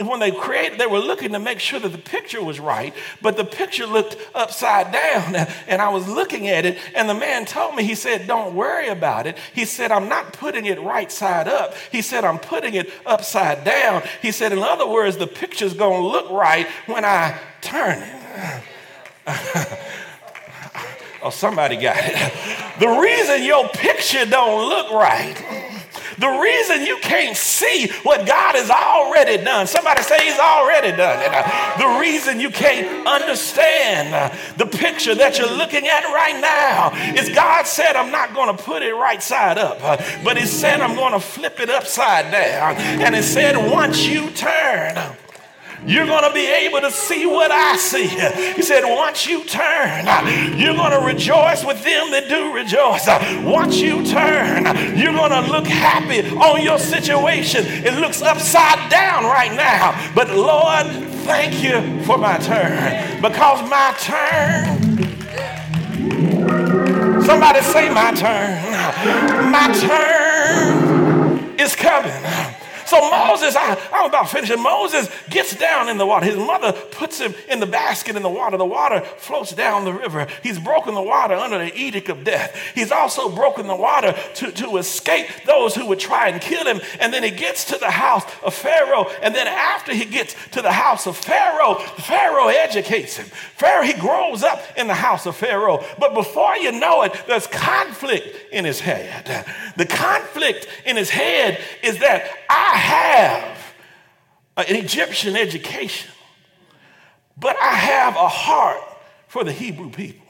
[0.00, 3.36] when they created they were looking to make sure that the picture was right but
[3.36, 5.12] the picture looked upside down.
[5.68, 8.88] And i was looking at it and the man told me he said don't worry
[8.88, 9.36] about it.
[9.54, 11.74] He said i'm not putting it right side up.
[11.90, 14.02] He said i'm putting it upside down.
[14.22, 18.62] He said in other words the picture's going to look right when i turn it
[21.24, 22.80] Oh, somebody got it.
[22.80, 25.36] The reason your picture don't look right,
[26.18, 31.20] the reason you can't see what God has already done, somebody say he's already done
[31.22, 31.78] it.
[31.78, 37.66] The reason you can't understand the picture that you're looking at right now is God
[37.66, 39.80] said, I'm not going to put it right side up,
[40.24, 42.76] but he said, I'm going to flip it upside down.
[42.76, 45.16] And he said, once you turn,
[45.86, 48.06] you're going to be able to see what I see.
[48.06, 50.06] He said, once you turn,
[50.58, 53.06] you're going to rejoice with them that do rejoice.
[53.44, 54.64] Once you turn,
[54.96, 57.64] you're going to look happy on your situation.
[57.66, 60.12] It looks upside down right now.
[60.14, 60.86] But Lord,
[61.24, 64.92] thank you for my turn because my turn.
[67.24, 68.72] Somebody say, My turn.
[69.50, 72.51] My turn is coming.
[72.92, 74.62] So Moses, I, I'm about finishing.
[74.62, 76.26] Moses gets down in the water.
[76.26, 78.58] His mother puts him in the basket in the water.
[78.58, 80.26] The water floats down the river.
[80.42, 82.54] He's broken the water under the edict of death.
[82.74, 86.82] He's also broken the water to, to escape those who would try and kill him.
[87.00, 89.06] And then he gets to the house of Pharaoh.
[89.22, 93.24] And then after he gets to the house of Pharaoh, Pharaoh educates him.
[93.56, 95.82] Pharaoh, he grows up in the house of Pharaoh.
[95.98, 99.46] But before you know it, there's conflict in his head.
[99.78, 103.58] The conflict in his head is that I have
[104.56, 106.10] an Egyptian education,
[107.36, 108.82] but I have a heart
[109.28, 110.26] for the Hebrew people.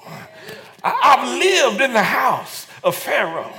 [0.84, 3.52] I've lived in the house of Pharaoh,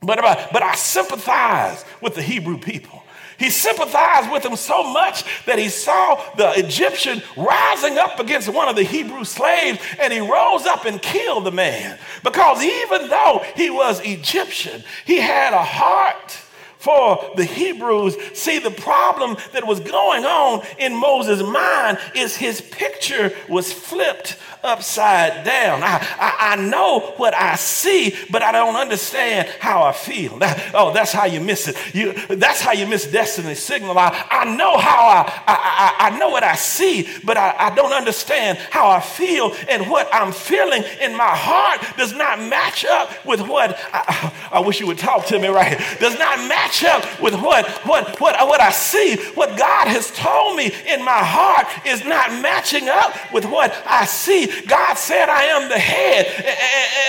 [0.00, 3.02] but I, but I sympathize with the Hebrew people.
[3.36, 8.68] He sympathized with them so much that he saw the Egyptian rising up against one
[8.68, 11.98] of the Hebrew slaves and he rose up and killed the man.
[12.22, 16.38] Because even though he was Egyptian, he had a heart
[16.84, 18.14] for the Hebrews.
[18.34, 24.36] See, the problem that was going on in Moses' mind is his picture was flipped
[24.64, 25.82] upside down.
[25.82, 30.38] I, I, I, know what I see, but I don't understand how I feel.
[30.38, 31.76] That, oh, that's how you miss it.
[31.94, 33.98] You, that's how you miss destiny signal.
[33.98, 37.92] I, I know how I, I, I, know what I see, but I, I don't
[37.92, 39.54] understand how I feel.
[39.68, 44.60] And what I'm feeling in my heart does not match up with what I, I
[44.60, 45.78] wish you would talk to me right.
[46.00, 49.16] Does not match up with what, what, what, what I see.
[49.34, 54.04] What God has told me in my heart is not matching up with what I
[54.06, 54.48] see.
[54.66, 56.26] God said, I am the head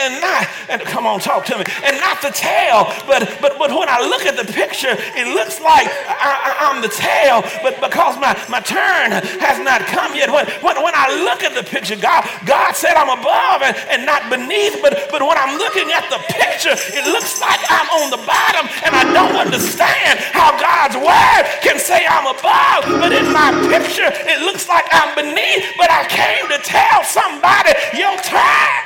[0.03, 2.91] and not, and come on, talk to me, and not the tail.
[3.07, 6.91] But, but, but when I look at the picture, it looks like I, am the
[6.91, 10.29] tail, but because my, my turn has not come yet.
[10.29, 14.05] When, when, when I look at the picture, God, God said I'm above and, and
[14.05, 18.11] not beneath, but, but when I'm looking at the picture, it looks like I'm on
[18.11, 23.31] the bottom, and I don't understand how God's word can say I'm above, but in
[23.31, 28.83] my picture, it looks like I'm beneath, but I came to tell somebody your time.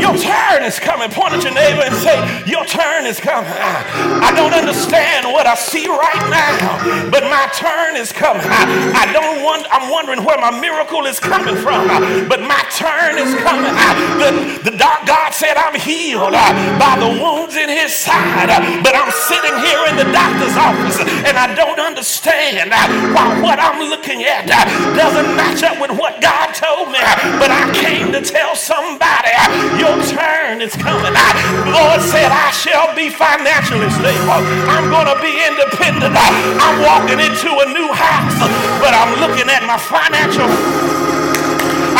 [0.00, 0.89] Your turn is coming.
[1.08, 3.48] Point at your neighbor and say, Your turn is coming.
[3.48, 8.44] I don't understand what I see right now, but my turn is coming.
[8.44, 11.88] I, don't want, I'm wondering where my miracle is coming from,
[12.28, 13.72] but my turn is coming.
[14.20, 18.92] The, the God said I'm healed uh, by the wounds in his side, uh, but
[18.92, 22.76] I'm sitting here in the doctor's office and I don't understand uh,
[23.16, 24.44] why what I'm looking at
[24.92, 27.00] doesn't match up with what God told me.
[27.40, 29.32] But I came to tell somebody,
[29.80, 30.89] your turn is coming.
[30.98, 31.30] I,
[31.70, 34.40] Lord said, I shall be financially stable.
[34.66, 36.14] I'm going to be independent.
[36.14, 38.38] I'm walking into a new house,
[38.82, 40.50] but I'm looking at my financial.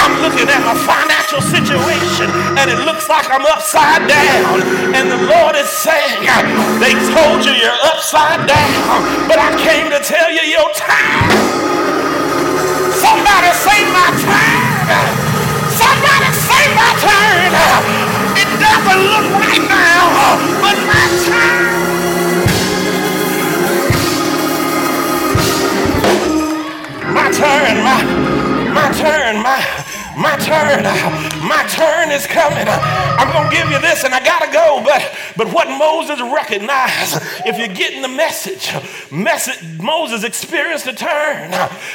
[0.01, 4.63] I'm looking at my financial situation and it looks like I'm upside down.
[4.97, 6.25] And the Lord is saying,
[6.81, 8.97] They told you you're upside down,
[9.29, 11.61] but I came to tell you your time.
[12.97, 15.17] Somebody say my time.
[15.69, 18.00] Somebody say my turn.
[18.71, 21.71] It doesn't look right now, but my turn.
[27.13, 27.99] My turn, my,
[28.73, 29.80] my turn, my,
[30.21, 30.85] my turn,
[31.49, 32.69] my turn is coming.
[32.69, 34.83] I'm gonna give you this, and I gotta go.
[34.85, 35.01] But
[35.37, 38.71] but what Moses recognized, if you're getting the message,
[39.11, 41.55] message Moses experienced a turn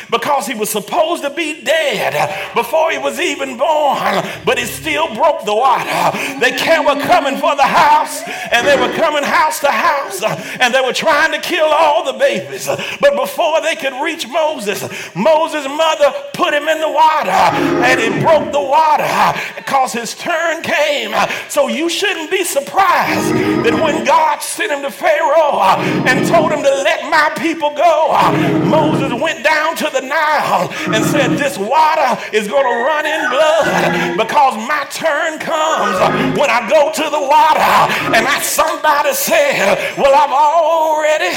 [0.10, 2.14] because he was supposed to be dead
[2.54, 6.18] before he was even born, but he still broke the water.
[6.40, 8.22] They came were coming for the house,
[8.52, 10.24] and they were coming house to house,
[10.60, 12.68] and they were trying to kill all the babies.
[13.00, 14.82] But before they could reach Moses,
[15.16, 19.08] Moses' mother put him in the water, and he broke the water
[19.56, 21.14] because his turn came.
[21.50, 23.34] So you shouldn't be surprised
[23.66, 27.72] that when God sent him to Pharaoh uh, and told him to let my people
[27.74, 28.32] go, uh,
[28.66, 33.22] Moses went down to the Nile and said, This water is going to run in
[33.30, 35.98] blood because my turn comes
[36.38, 37.72] when I go to the water.
[38.16, 41.32] And I, somebody said, Well, I've already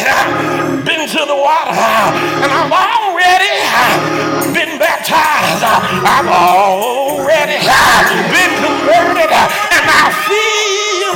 [0.88, 3.52] been to the water and I've already
[4.56, 5.60] been baptized.
[5.60, 7.60] I've already
[8.32, 11.12] been converted and I feel.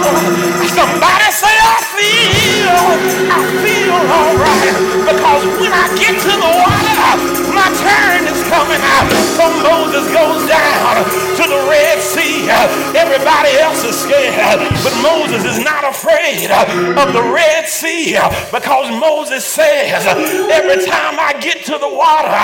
[0.69, 2.85] Somebody say, I feel.
[3.33, 4.77] I feel all right.
[5.09, 9.07] Because when I get to the water, my turn is coming out.
[9.39, 11.07] So Moses goes down
[11.39, 12.51] to the Red Sea.
[12.99, 14.59] Everybody else is scared.
[14.83, 18.19] But Moses is not afraid of the Red Sea
[18.51, 20.03] because Moses says,
[20.51, 22.35] every time I get to the water,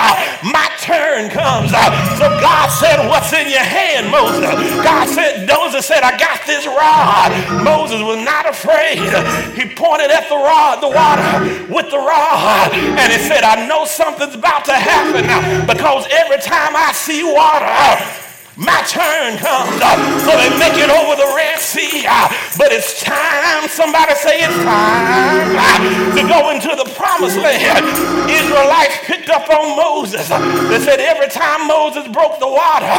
[0.47, 1.75] my turn comes.
[2.15, 4.39] So God said, what's in your hand, Moses?
[4.79, 7.35] God said, Moses said, I got this rod.
[7.67, 9.03] Moses was not afraid.
[9.59, 13.83] He pointed at the rod, the water with the rod, and he said, I know
[13.83, 18.28] something's about to happen because every time I see water,
[18.59, 19.79] my turn comes.
[20.27, 22.03] So they make it over the Red Sea.
[22.59, 27.87] But it's time, somebody say it's time to go into the promised land.
[28.27, 30.27] Israelites picked up on Moses.
[30.27, 32.91] They said every time Moses broke the water,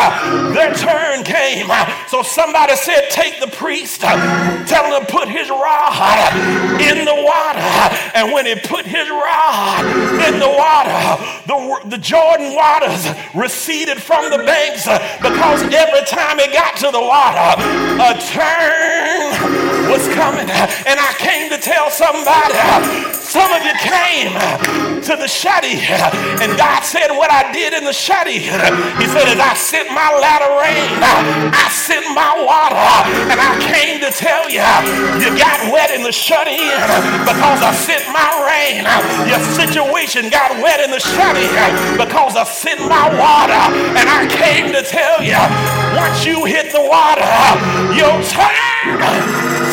[0.56, 1.68] their turn came.
[2.08, 6.32] So somebody said, take the priest, tell him to put his rod
[6.80, 7.68] in the water.
[8.16, 9.84] And when he put his rod
[10.24, 14.88] in the water, the, the Jordan waters receded from the banks
[15.20, 17.59] because because every time it got to the water,
[17.98, 20.46] a turn was coming.
[20.86, 22.55] And I came to tell somebody,
[23.12, 24.30] some of you came
[25.05, 25.80] to the shutty,
[26.42, 30.09] and God said, What I did in the shutty, He said, As I sent my
[30.20, 31.01] latter rain,
[31.53, 32.86] I sent my water,
[33.32, 34.64] and I came to tell you,
[35.22, 36.76] you got wet in the shut in
[37.24, 38.84] because I sent my rain.
[39.28, 41.48] Your situation got wet in the shutty
[41.96, 43.62] because I sent my water,
[43.96, 45.40] and I came to tell you,
[45.96, 47.26] once you hit the water,
[47.96, 49.01] your turn.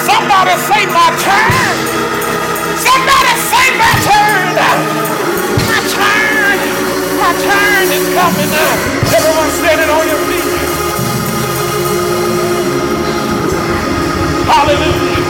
[0.08, 2.08] Somebody say my turn.
[2.80, 4.97] Somebody say my turn.
[7.28, 7.92] My turn.
[7.92, 8.74] Is coming now.
[9.12, 10.48] Everyone standing on your feet.
[14.48, 15.24] Hallelujah.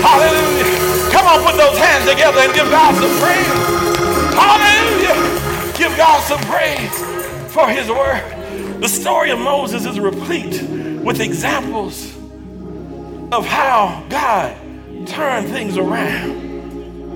[0.00, 1.12] Hallelujah.
[1.12, 3.46] Come on, put those hands together and give God some praise.
[4.40, 5.16] Hallelujah.
[5.76, 6.96] Give God some praise
[7.52, 8.24] for his word.
[8.80, 10.62] The story of Moses is replete
[11.04, 12.16] with examples
[13.32, 14.56] of how God
[15.06, 16.40] turned things around.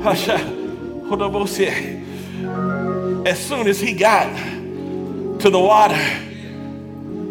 [3.27, 4.35] As soon as he got
[5.41, 5.99] to the water.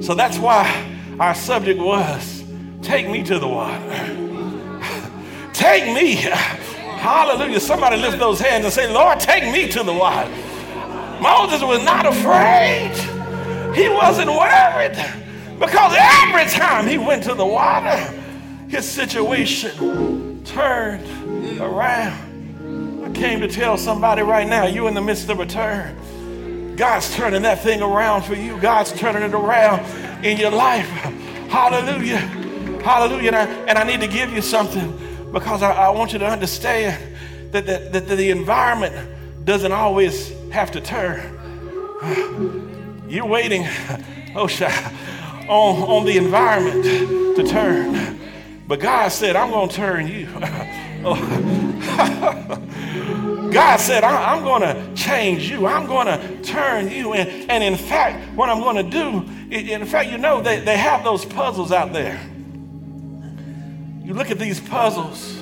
[0.01, 0.65] So that's why
[1.19, 2.43] our subject was
[2.81, 3.81] take me to the water.
[5.53, 6.15] take me.
[6.15, 7.59] Hallelujah.
[7.59, 10.29] Somebody lift those hands and say, Lord, take me to the water.
[11.21, 12.91] Moses was not afraid.
[13.75, 14.95] He wasn't worried
[15.59, 17.97] because every time he went to the water,
[18.67, 22.24] his situation turned around.
[23.15, 26.75] Came to tell somebody right now, you're in the midst of a turn.
[26.75, 28.59] God's turning that thing around for you.
[28.59, 29.85] God's turning it around
[30.25, 30.89] in your life.
[31.49, 32.17] Hallelujah.
[32.83, 33.27] Hallelujah.
[33.27, 36.27] And I, and I need to give you something because I, I want you to
[36.27, 37.01] understand
[37.53, 41.31] that, that, that the environment doesn't always have to turn.
[43.07, 43.65] You're waiting,
[44.35, 44.49] oh,
[45.47, 46.83] on, on the environment
[47.37, 48.19] to turn.
[48.67, 50.27] But God said, I'm going to turn you.
[51.05, 52.61] oh.
[53.55, 55.65] God said, I'm going to change you.
[55.65, 57.13] I'm going to turn you.
[57.13, 60.75] And, and in fact, what I'm going to do, in fact, you know, they, they
[60.75, 62.19] have those puzzles out there.
[64.03, 65.37] You look at these puzzles,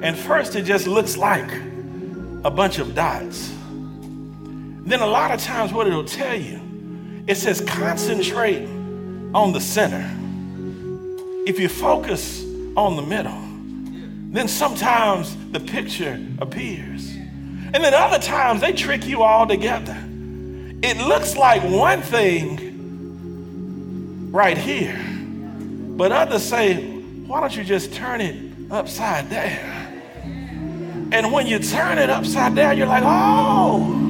[0.00, 1.52] and first it just looks like
[2.44, 3.50] a bunch of dots.
[3.50, 6.62] Then a lot of times, what it'll tell you
[7.26, 8.66] it says concentrate
[9.34, 10.10] on the center.
[11.46, 12.42] If you focus
[12.74, 13.38] on the middle,
[14.32, 17.13] then sometimes the picture appears.
[17.74, 19.96] And then other times they trick you all together.
[20.80, 22.70] It looks like one thing
[24.30, 24.96] right here,
[25.96, 26.76] but others say,
[27.26, 31.10] why don't you just turn it upside down?
[31.12, 34.00] And when you turn it upside down, you're like, oh,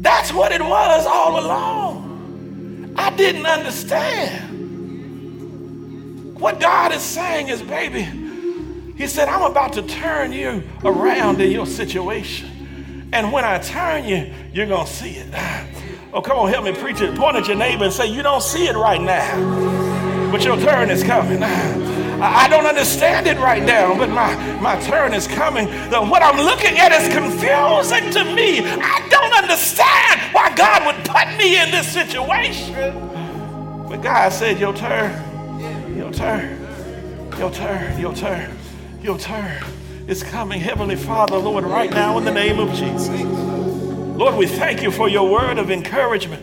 [0.00, 2.92] that's what it was all along.
[2.96, 4.50] I didn't understand.
[6.38, 8.06] What God is saying is, baby,
[8.96, 13.08] He said, I'm about to turn you around in your situation.
[13.12, 15.34] And when I turn you, you're going to see it.
[16.12, 17.16] Oh, come on, help me preach it.
[17.16, 20.90] Point at your neighbor and say, You don't see it right now, but your turn
[20.90, 21.42] is coming.
[21.42, 25.66] I don't understand it right now, but my, my turn is coming.
[25.90, 28.60] The, what I'm looking at is confusing to me.
[28.64, 32.74] I don't understand why God would put me in this situation.
[33.88, 36.60] But God said, Your turn, your turn,
[37.38, 38.56] your turn, your turn,
[39.04, 39.62] your turn
[40.08, 40.58] is coming.
[40.58, 43.20] Heavenly Father, Lord, right now in the name of Jesus.
[44.16, 46.42] Lord, we thank you for your word of encouragement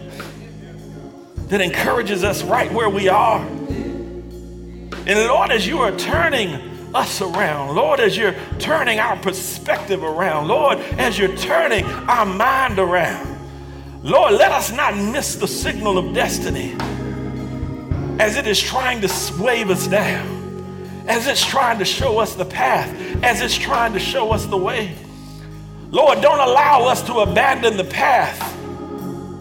[1.50, 3.40] that encourages us right where we are.
[3.42, 6.54] And Lord, as you are turning
[6.94, 12.78] us around, Lord, as you're turning our perspective around, Lord, as you're turning our mind
[12.78, 13.40] around,
[14.04, 16.76] Lord, let us not miss the signal of destiny
[18.20, 19.10] as it is trying to
[19.40, 20.41] wave us down,
[21.08, 22.90] as it's trying to show us the path,
[23.24, 24.96] as it's trying to show us the way.
[25.90, 28.42] Lord, don't allow us to abandon the path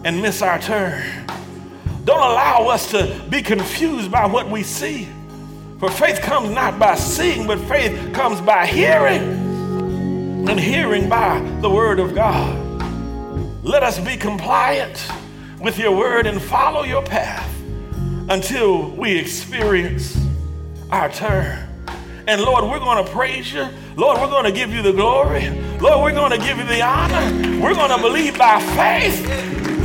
[0.03, 1.25] and miss our turn.
[2.03, 5.07] Don't allow us to be confused by what we see.
[5.79, 9.21] For faith comes not by seeing, but faith comes by hearing,
[10.49, 12.57] and hearing by the word of God.
[13.63, 15.07] Let us be compliant
[15.59, 17.47] with your word and follow your path
[18.29, 20.17] until we experience
[20.91, 21.67] our turn.
[22.27, 23.67] And Lord, we're going to praise you.
[23.95, 25.49] Lord, we're going to give you the glory.
[25.79, 27.61] Lord, we're going to give you the honor.
[27.61, 29.21] We're going to believe by faith,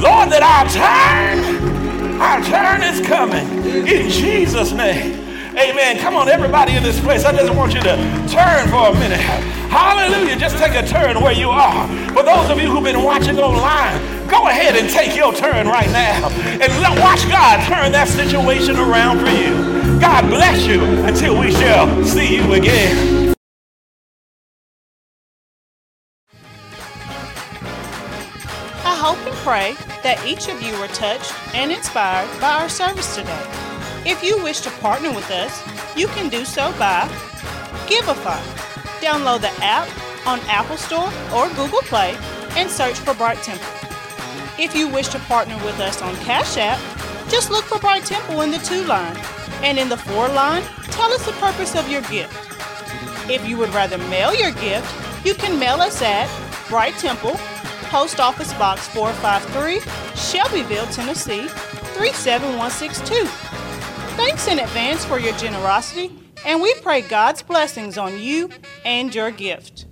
[0.03, 3.47] Lord, that our turn, our turn is coming
[3.87, 5.25] in Jesus' name.
[5.57, 5.99] Amen.
[5.99, 7.25] Come on, everybody in this place.
[7.25, 7.97] I just want you to
[8.29, 9.21] turn for a minute.
[9.71, 10.37] Hallelujah.
[10.37, 11.89] Just take a turn where you are.
[12.13, 15.89] For those of you who've been watching online, go ahead and take your turn right
[15.89, 16.29] now.
[16.61, 19.76] And watch God turn that situation around for you.
[20.01, 23.35] God bless you until we shall see you again.
[28.85, 33.15] I hope and pray that each of you were touched and inspired by our service
[33.15, 33.43] today.
[34.05, 35.63] If you wish to partner with us,
[35.97, 37.09] you can do so by
[37.89, 38.41] Givelify.
[39.01, 39.89] Download the app
[40.27, 42.17] on Apple Store or Google Play
[42.51, 43.67] and search for Bright Temple.
[44.59, 46.79] If you wish to partner with us on Cash App,
[47.29, 49.17] just look for Bright Temple in the to line,
[49.63, 52.35] and in the for line, tell us the purpose of your gift.
[53.29, 54.87] If you would rather mail your gift,
[55.25, 56.29] you can mail us at
[56.69, 57.37] Bright Temple,
[57.89, 59.81] Post Office Box 453,
[60.15, 63.27] Shelbyville, Tennessee 37162.
[64.17, 66.13] Thanks in advance for your generosity,
[66.45, 68.51] and we pray God's blessings on you
[68.85, 69.87] and your gift.